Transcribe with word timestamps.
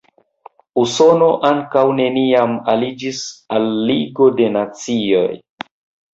Usono 0.83 1.27
ankaŭ 1.49 1.83
neniam 1.99 2.57
aliĝis 2.73 3.21
al 3.59 3.69
Ligo 3.93 4.31
de 4.41 4.51
Nacioj. 4.57 5.29